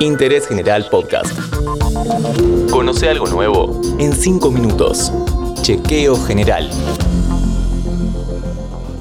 Interés 0.00 0.46
General 0.46 0.86
Podcast. 0.90 1.32
Conoce 2.70 3.08
algo 3.08 3.26
nuevo 3.28 3.80
en 3.98 4.12
5 4.12 4.50
minutos. 4.50 5.10
Chequeo 5.62 6.22
General. 6.22 6.70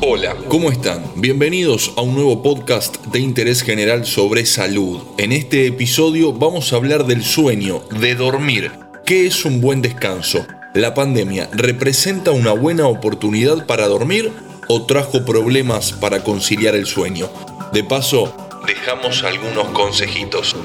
Hola, 0.00 0.34
¿cómo 0.48 0.70
están? 0.70 1.04
Bienvenidos 1.16 1.92
a 1.98 2.00
un 2.00 2.14
nuevo 2.14 2.42
podcast 2.42 3.04
de 3.06 3.20
interés 3.20 3.62
general 3.62 4.06
sobre 4.06 4.46
salud. 4.46 5.00
En 5.18 5.32
este 5.32 5.66
episodio 5.66 6.32
vamos 6.32 6.72
a 6.72 6.76
hablar 6.76 7.04
del 7.04 7.22
sueño, 7.22 7.82
de 8.00 8.14
dormir. 8.14 8.72
¿Qué 9.04 9.26
es 9.26 9.44
un 9.44 9.60
buen 9.60 9.82
descanso? 9.82 10.46
¿La 10.72 10.94
pandemia 10.94 11.50
representa 11.52 12.30
una 12.30 12.52
buena 12.52 12.86
oportunidad 12.86 13.66
para 13.66 13.88
dormir 13.88 14.32
o 14.68 14.86
trajo 14.86 15.26
problemas 15.26 15.92
para 15.92 16.24
conciliar 16.24 16.74
el 16.74 16.86
sueño? 16.86 17.28
De 17.74 17.84
paso, 17.84 18.34
dejamos 18.66 19.22
algunos 19.24 19.68
consejitos. 19.68 20.56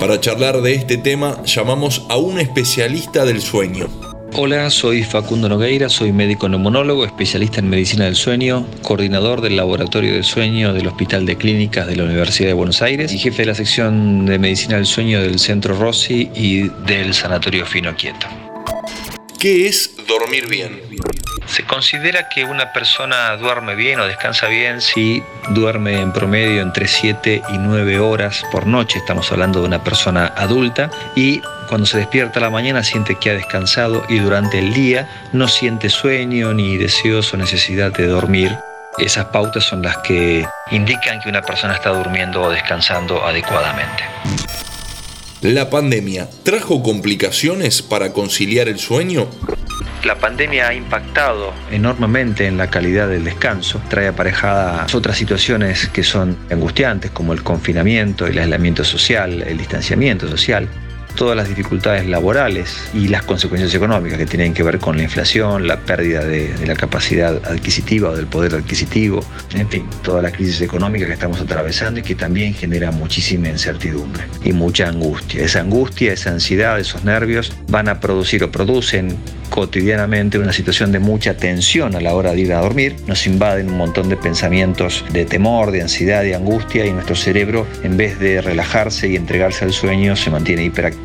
Para 0.00 0.20
charlar 0.20 0.60
de 0.60 0.74
este 0.74 0.98
tema, 0.98 1.42
llamamos 1.44 2.04
a 2.08 2.16
un 2.16 2.38
especialista 2.38 3.24
del 3.24 3.40
sueño. 3.40 3.88
Hola, 4.36 4.68
soy 4.68 5.04
Facundo 5.04 5.48
Nogueira, 5.48 5.88
soy 5.88 6.12
médico 6.12 6.48
neumonólogo, 6.48 7.04
especialista 7.04 7.60
en 7.60 7.70
medicina 7.70 8.06
del 8.06 8.16
sueño, 8.16 8.66
coordinador 8.82 9.40
del 9.40 9.56
laboratorio 9.56 10.14
del 10.14 10.24
sueño 10.24 10.74
del 10.74 10.88
Hospital 10.88 11.24
de 11.24 11.36
Clínicas 11.36 11.86
de 11.86 11.94
la 11.94 12.02
Universidad 12.02 12.48
de 12.48 12.54
Buenos 12.54 12.82
Aires 12.82 13.12
y 13.12 13.18
jefe 13.18 13.42
de 13.42 13.46
la 13.46 13.54
sección 13.54 14.26
de 14.26 14.40
medicina 14.40 14.74
del 14.74 14.86
sueño 14.86 15.22
del 15.22 15.38
Centro 15.38 15.78
Rossi 15.78 16.30
y 16.34 16.68
del 16.84 17.14
Sanatorio 17.14 17.64
Fino 17.64 17.94
Quieto. 17.94 18.26
¿Qué 19.38 19.68
es 19.68 19.94
dormir 20.08 20.48
bien? 20.48 20.80
Se 21.46 21.64
considera 21.64 22.28
que 22.28 22.44
una 22.44 22.72
persona 22.72 23.36
duerme 23.36 23.74
bien 23.74 24.00
o 24.00 24.06
descansa 24.06 24.48
bien 24.48 24.80
si 24.80 25.22
duerme 25.50 26.00
en 26.00 26.12
promedio 26.12 26.62
entre 26.62 26.88
7 26.88 27.42
y 27.48 27.58
9 27.58 27.98
horas 27.98 28.44
por 28.50 28.66
noche, 28.66 28.98
estamos 28.98 29.30
hablando 29.30 29.60
de 29.60 29.66
una 29.66 29.84
persona 29.84 30.32
adulta, 30.36 30.90
y 31.14 31.42
cuando 31.68 31.86
se 31.86 31.98
despierta 31.98 32.38
a 32.40 32.42
la 32.42 32.50
mañana 32.50 32.82
siente 32.82 33.16
que 33.16 33.30
ha 33.30 33.34
descansado 33.34 34.04
y 34.08 34.18
durante 34.18 34.58
el 34.58 34.72
día 34.72 35.08
no 35.32 35.48
siente 35.48 35.90
sueño 35.90 36.52
ni 36.54 36.76
deseos 36.76 37.32
o 37.34 37.36
necesidad 37.36 37.92
de 37.92 38.06
dormir. 38.06 38.56
Esas 38.98 39.26
pautas 39.26 39.64
son 39.64 39.82
las 39.82 39.98
que 39.98 40.46
indican 40.70 41.20
que 41.20 41.28
una 41.28 41.42
persona 41.42 41.74
está 41.74 41.90
durmiendo 41.90 42.42
o 42.42 42.50
descansando 42.50 43.24
adecuadamente. 43.24 44.04
¿La 45.40 45.68
pandemia 45.68 46.28
trajo 46.42 46.82
complicaciones 46.82 47.82
para 47.82 48.12
conciliar 48.12 48.68
el 48.68 48.78
sueño? 48.78 49.28
La 50.04 50.16
pandemia 50.16 50.68
ha 50.68 50.74
impactado 50.74 51.54
enormemente 51.70 52.46
en 52.46 52.58
la 52.58 52.68
calidad 52.68 53.08
del 53.08 53.24
descanso, 53.24 53.80
trae 53.88 54.08
aparejadas 54.08 54.94
otras 54.94 55.16
situaciones 55.16 55.88
que 55.88 56.02
son 56.02 56.36
angustiantes 56.50 57.10
como 57.10 57.32
el 57.32 57.42
confinamiento, 57.42 58.26
el 58.26 58.38
aislamiento 58.38 58.84
social, 58.84 59.42
el 59.42 59.56
distanciamiento 59.56 60.28
social, 60.28 60.68
todas 61.14 61.36
las 61.36 61.48
dificultades 61.48 62.06
laborales 62.06 62.90
y 62.92 63.08
las 63.08 63.22
consecuencias 63.22 63.74
económicas 63.74 64.18
que 64.18 64.26
tienen 64.26 64.54
que 64.54 64.62
ver 64.62 64.78
con 64.78 64.96
la 64.96 65.02
inflación, 65.02 65.66
la 65.66 65.80
pérdida 65.80 66.24
de, 66.24 66.54
la 66.66 66.74
capacidad 66.74 67.36
adquisitiva 67.46 68.10
o 68.10 68.16
del 68.16 68.26
poder 68.26 68.54
adquisitivo, 68.54 69.20
en 69.54 69.68
fin, 69.68 69.86
toda 70.02 70.22
la 70.22 70.30
crisis 70.30 70.60
económica 70.60 71.06
que 71.06 71.12
estamos 71.12 71.40
atravesando 71.40 72.00
y 72.00 72.02
que 72.02 72.14
también 72.14 72.54
genera 72.54 72.90
muchísima 72.90 73.48
incertidumbre 73.48 74.24
y 74.44 74.52
mucha 74.52 74.88
angustia. 74.88 75.44
Esa 75.44 75.60
angustia, 75.60 76.12
esa 76.12 76.30
ansiedad, 76.30 76.78
esos 76.78 77.04
nervios 77.04 77.52
van 77.68 77.88
a 77.88 78.00
producir 78.00 78.42
o 78.44 78.50
producen 78.50 79.16
cotidianamente 79.54 80.38
una 80.38 80.52
situación 80.52 80.90
de 80.90 80.98
mucha 80.98 81.36
tensión 81.36 81.94
a 81.94 82.00
la 82.00 82.14
hora 82.14 82.32
de 82.32 82.40
ir 82.40 82.52
a 82.52 82.60
dormir, 82.60 82.96
nos 83.06 83.24
invaden 83.26 83.70
un 83.70 83.76
montón 83.76 84.08
de 84.08 84.16
pensamientos 84.16 85.04
de 85.12 85.24
temor, 85.24 85.70
de 85.70 85.82
ansiedad, 85.82 86.22
de 86.22 86.34
angustia 86.34 86.84
y 86.86 86.92
nuestro 86.92 87.14
cerebro 87.14 87.64
en 87.84 87.96
vez 87.96 88.18
de 88.18 88.40
relajarse 88.40 89.08
y 89.08 89.14
entregarse 89.14 89.64
al 89.64 89.72
sueño 89.72 90.16
se 90.16 90.30
mantiene 90.30 90.64
hiperactivo, 90.64 91.03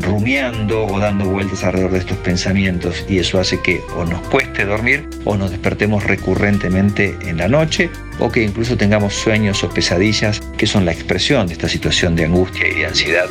rumiando 0.00 0.86
o 0.86 0.98
dando 0.98 1.24
vueltas 1.24 1.64
alrededor 1.64 1.92
de 1.92 1.98
estos 1.98 2.16
pensamientos 2.18 3.04
y 3.08 3.18
eso 3.18 3.40
hace 3.40 3.60
que 3.60 3.80
o 3.96 4.04
nos 4.04 4.20
cueste 4.28 4.64
dormir 4.64 5.08
o 5.24 5.36
nos 5.36 5.50
despertemos 5.50 6.04
recurrentemente 6.04 7.16
en 7.22 7.38
la 7.38 7.48
noche 7.48 7.90
o 8.20 8.30
que 8.30 8.42
incluso 8.42 8.76
tengamos 8.76 9.14
sueños 9.14 9.64
o 9.64 9.68
pesadillas 9.68 10.40
que 10.56 10.66
son 10.66 10.84
la 10.84 10.92
expresión 10.92 11.46
de 11.48 11.54
esta 11.54 11.68
situación 11.68 12.14
de 12.14 12.26
angustia 12.26 12.68
y 12.68 12.74
de 12.74 12.86
ansiedad. 12.86 13.26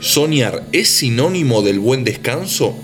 ¿Soñar 0.00 0.62
es 0.72 0.88
sinónimo 0.88 1.62
del 1.62 1.78
buen 1.78 2.04
descanso? 2.04 2.76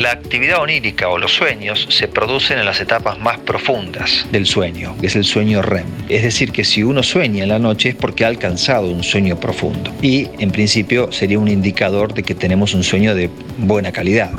La 0.00 0.12
actividad 0.12 0.62
onírica 0.62 1.10
o 1.10 1.18
los 1.18 1.34
sueños 1.34 1.86
se 1.90 2.08
producen 2.08 2.58
en 2.58 2.64
las 2.64 2.80
etapas 2.80 3.18
más 3.18 3.36
profundas 3.36 4.26
del 4.32 4.46
sueño, 4.46 4.96
que 4.98 5.08
es 5.08 5.14
el 5.14 5.24
sueño 5.24 5.60
REM. 5.60 5.84
Es 6.08 6.22
decir, 6.22 6.52
que 6.52 6.64
si 6.64 6.82
uno 6.82 7.02
sueña 7.02 7.42
en 7.42 7.50
la 7.50 7.58
noche 7.58 7.90
es 7.90 7.96
porque 7.96 8.24
ha 8.24 8.28
alcanzado 8.28 8.86
un 8.86 9.02
sueño 9.02 9.38
profundo. 9.38 9.92
Y 10.00 10.28
en 10.38 10.52
principio 10.52 11.12
sería 11.12 11.38
un 11.38 11.48
indicador 11.48 12.14
de 12.14 12.22
que 12.22 12.34
tenemos 12.34 12.72
un 12.72 12.82
sueño 12.82 13.14
de 13.14 13.28
buena 13.58 13.92
calidad. 13.92 14.30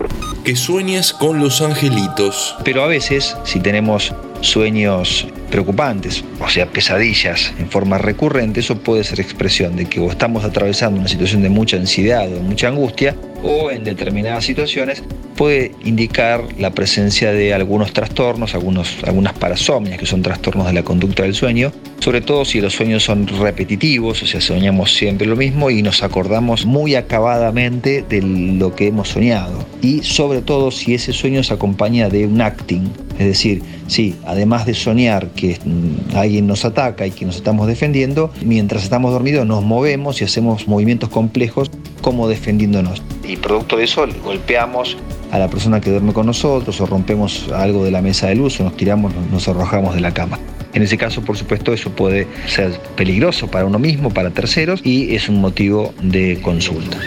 Que 0.44 0.56
sueñes 0.56 1.14
con 1.14 1.40
los 1.40 1.62
angelitos. 1.62 2.56
Pero 2.64 2.84
a 2.84 2.88
veces, 2.88 3.38
si 3.44 3.60
tenemos 3.60 4.16
sueños 4.42 5.28
preocupantes, 5.52 6.24
o 6.40 6.50
sea, 6.50 6.66
pesadillas 6.66 7.54
en 7.60 7.70
forma 7.70 8.00
recurrente, 8.00 8.62
eso 8.62 8.80
puede 8.80 9.04
ser 9.04 9.20
expresión 9.20 9.76
de 9.76 9.86
que 9.86 10.00
o 10.00 10.10
estamos 10.10 10.44
atravesando 10.44 11.00
una 11.00 11.08
situación 11.08 11.44
de 11.44 11.50
mucha 11.50 11.78
ansiedad 11.78 12.28
o 12.36 12.40
mucha 12.40 12.70
angustia, 12.70 13.16
o 13.44 13.72
en 13.72 13.84
determinadas 13.84 14.46
situaciones 14.46 15.04
puede 15.36 15.72
indicar 15.84 16.44
la 16.60 16.70
presencia 16.70 17.32
de 17.32 17.54
algunos 17.54 17.94
trastornos, 17.94 18.54
algunos, 18.54 18.98
algunas 19.06 19.34
parasomnias, 19.34 19.98
que 19.98 20.06
son 20.06 20.22
trastornos 20.22 20.68
de 20.68 20.74
la 20.74 20.84
conducta 20.84 21.24
del 21.24 21.34
sueño, 21.34 21.72
sobre 22.00 22.22
todo 22.22 22.46
si 22.46 22.62
los 22.62 22.74
sueños 22.74 23.04
son 23.04 23.28
repetitivos, 23.28 24.22
o 24.22 24.28
sea, 24.28 24.40
soñamos 24.40 24.94
siempre 24.94 25.26
lo 25.26 25.36
mismo 25.36 25.70
y 25.72 25.82
nos 25.82 26.04
acordamos 26.04 26.66
muy 26.66 26.96
acabadamente 26.96 28.06
de 28.08 28.22
lo 28.22 28.76
que 28.76 28.88
hemos 28.88 29.10
soñado. 29.10 29.66
Y 29.82 30.04
sobre 30.04 30.42
todo 30.42 30.70
si 30.70 30.94
ese 30.94 31.12
sueño 31.14 31.44
se 31.44 31.54
acompaña 31.54 32.10
de 32.10 32.28
un 32.28 32.42
acting, 32.42 32.84
es 33.18 33.26
decir, 33.26 33.64
sí, 33.88 34.16
además 34.26 34.66
de 34.66 34.74
soñar 34.74 35.30
que 35.30 35.58
mm, 35.64 36.16
alguien 36.16 36.48
nos 36.48 36.66
ataca 36.66 37.08
y 37.08 37.12
que 37.12 37.26
nos 37.26 37.38
estamos 37.38 37.68
defendiendo, 37.68 38.32
mientras 38.46 38.84
estamos 38.84 39.12
dormidos 39.12 39.48
nos 39.48 39.64
movemos 39.64 40.22
y 40.22 40.26
hacemos 40.26 40.68
movimientos 40.68 41.10
complejos 41.10 41.72
como 42.02 42.28
defendiéndonos. 42.28 43.02
Y 43.24 43.38
producto 43.38 43.78
de 43.78 43.86
eso 43.86 44.06
golpeamos 44.24 44.98
a 45.32 45.40
la 45.40 45.50
persona 45.50 45.80
que 45.80 45.90
duerme 45.90 46.14
con 46.14 46.26
nosotros 46.26 46.80
o 46.82 46.86
rompemos 46.86 47.50
algo 47.54 47.86
de 47.86 47.92
la 47.92 48.02
mesa 48.02 48.28
de 48.28 48.36
luz 48.36 48.60
o 48.60 48.64
nos 48.64 48.76
tiramos, 48.76 49.14
nos 49.32 49.48
arrojamos 49.48 49.96
de 49.96 50.02
la 50.02 50.14
cama. 50.14 50.40
En 50.74 50.84
ese 50.84 50.98
caso, 50.98 51.22
por 51.22 51.38
supuesto, 51.38 51.74
eso 51.74 51.92
puede 51.92 52.28
ser 52.48 52.72
peligroso 52.96 53.50
para 53.50 53.66
uno 53.66 53.80
mismo, 53.80 54.14
para 54.14 54.32
terceros 54.32 54.82
y 54.84 55.16
es 55.16 55.30
un 55.30 55.42
motivo 55.42 55.94
de 56.02 56.40
consulta. 56.42 56.98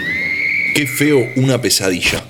Qué 0.75 0.85
feo 0.85 1.19
una 1.37 1.61
pesadilla. 1.61 2.23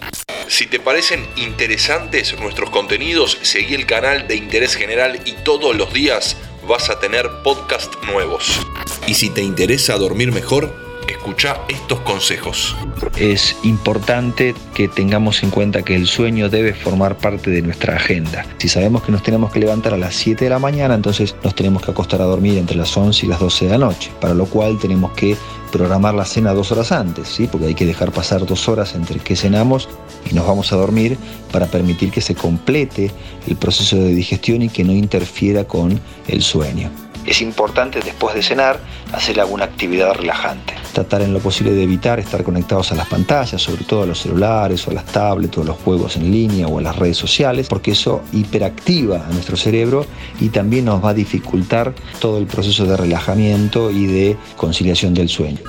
Si 0.48 0.68
te 0.68 0.80
parecen 0.80 1.22
interesantes 1.38 2.40
nuestros 2.40 2.70
contenidos, 2.70 3.38
seguí 3.42 3.74
el 3.74 3.86
canal 3.86 4.28
de 4.28 4.36
Interés 4.36 4.76
General 4.76 5.20
y 5.26 5.34
todos 5.44 5.76
los 5.76 5.92
días 5.92 6.38
vas 6.68 6.90
a 6.90 7.00
tener 7.00 7.28
podcast 7.44 7.94
nuevos. 8.06 8.62
Y 9.08 9.16
si 9.16 9.30
te 9.30 9.42
interesa 9.42 9.98
dormir 9.98 10.32
mejor, 10.32 10.85
escucha 11.14 11.58
estos 11.68 12.00
consejos. 12.02 12.76
Es 13.18 13.58
importante 13.64 14.56
que 14.74 14.88
tengamos 14.88 15.44
en 15.44 15.50
cuenta 15.50 15.84
que 15.84 15.96
el 15.96 16.08
sueño 16.08 16.50
debe 16.50 16.74
formar 16.74 17.18
parte 17.18 17.50
de 17.50 17.62
nuestra 17.62 17.96
agenda. 17.96 18.46
Si 18.58 18.68
sabemos 18.68 19.04
que 19.04 19.12
nos 19.12 19.24
tenemos 19.24 19.52
que 19.52 19.60
levantar 19.60 19.94
a 19.94 19.98
las 19.98 20.16
7 20.16 20.44
de 20.44 20.50
la 20.50 20.60
mañana, 20.60 20.96
entonces 20.96 21.36
nos 21.44 21.56
tenemos 21.56 21.84
que 21.84 21.92
acostar 21.92 22.22
a 22.22 22.26
dormir 22.26 22.58
entre 22.58 22.78
las 22.78 22.96
11 22.96 23.26
y 23.26 23.30
las 23.30 23.40
12 23.40 23.66
de 23.66 23.72
la 23.72 23.78
noche, 23.78 24.12
para 24.20 24.34
lo 24.34 24.46
cual 24.46 24.78
tenemos 24.80 25.12
que 25.14 25.36
programar 25.72 26.14
la 26.14 26.24
cena 26.24 26.54
dos 26.54 26.72
horas 26.72 26.94
antes, 26.94 27.28
¿sí? 27.28 27.48
porque 27.48 27.68
hay 27.68 27.76
que 27.76 27.86
dejar 27.86 28.12
pasar 28.12 28.46
dos 28.46 28.70
horas 28.70 28.96
entre 28.96 29.20
que 29.20 29.36
cenamos 29.36 29.90
y 30.30 30.34
nos 30.34 30.48
vamos 30.48 30.72
a 30.72 30.78
dormir 30.78 31.18
para 31.52 31.68
permitir 31.68 32.12
que 32.12 32.22
se 32.22 32.34
complete 32.34 33.12
el 33.46 33.58
proceso 33.58 33.98
de 33.98 34.14
digestión 34.14 34.62
y 34.62 34.70
que 34.70 34.86
no 34.86 34.94
interfiera 34.94 35.66
con 35.66 36.00
el 36.28 36.42
sueño. 36.42 36.90
Es 37.26 37.42
importante 37.42 38.00
después 38.00 38.36
de 38.36 38.44
cenar 38.44 38.80
hacer 39.12 39.40
alguna 39.40 39.66
actividad 39.66 40.14
relajante. 40.14 40.85
Tratar 40.96 41.24
en 41.24 41.34
lo 41.34 41.40
posible 41.40 41.74
de 41.74 41.84
evitar 41.84 42.22
estar 42.22 42.42
conectados 42.42 42.94
a 42.94 42.96
las 42.96 43.10
pantallas, 43.10 43.62
sobre 43.62 43.84
todo 43.84 44.04
a 44.04 44.06
los 44.06 44.22
celulares 44.22 44.88
o 44.88 44.92
a 44.92 44.94
las 44.94 45.06
tablets 45.06 45.58
o 45.58 45.62
a 45.62 45.66
los 45.66 45.76
juegos 45.76 46.16
en 46.16 46.32
línea 46.32 46.68
o 46.68 46.80
a 46.80 46.82
las 46.82 46.96
redes 46.96 47.18
sociales, 47.18 47.68
porque 47.68 47.92
eso 47.92 48.22
hiperactiva 48.32 49.26
a 49.28 49.34
nuestro 49.34 49.58
cerebro 49.58 50.06
y 50.40 50.48
también 50.48 50.86
nos 50.86 51.04
va 51.04 51.10
a 51.10 51.14
dificultar 51.14 51.94
todo 52.22 52.38
el 52.38 52.46
proceso 52.46 52.86
de 52.86 52.96
relajamiento 52.96 53.92
y 53.92 54.06
de 54.06 54.38
conciliación 54.56 55.14
del 55.14 55.28
sueño. 55.28 55.60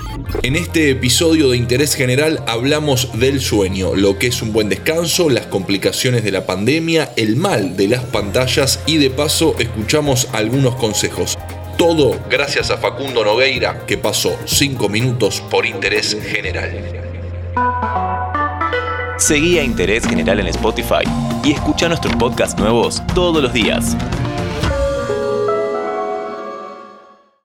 En 0.45 0.55
este 0.55 0.91
episodio 0.91 1.51
de 1.51 1.57
Interés 1.57 1.97
General 1.97 2.45
hablamos 2.47 3.11
del 3.19 3.41
sueño, 3.41 3.97
lo 3.97 4.19
que 4.19 4.29
es 4.29 4.43
un 4.43 4.53
buen 4.53 4.69
descanso, 4.69 5.29
las 5.29 5.47
complicaciones 5.47 6.23
de 6.23 6.31
la 6.31 6.47
pandemia, 6.47 7.11
el 7.17 7.35
mal 7.35 7.77
de 7.77 7.89
las 7.89 8.05
pantallas 8.05 8.79
y 8.87 8.99
de 8.99 9.11
paso 9.11 9.57
escuchamos 9.59 10.29
algunos 10.33 10.77
consejos. 10.77 11.37
Todo 11.77 12.19
gracias 12.31 12.71
a 12.71 12.79
Facundo 12.79 13.23
Nogueira, 13.23 13.85
que 13.87 13.99
pasó 13.99 14.35
5 14.47 14.89
minutos 14.89 15.43
por 15.43 15.67
interés 15.67 16.17
general. 16.27 16.71
Seguí 19.19 19.59
a 19.59 19.63
Interés 19.63 20.07
General 20.07 20.41
en 20.41 20.47
Spotify 20.47 21.05
y 21.45 21.53
escucha 21.53 21.89
nuestros 21.89 22.15
podcasts 22.17 22.59
nuevos 22.59 23.03
todos 23.15 23.43
los 23.43 23.53
días. 23.53 23.95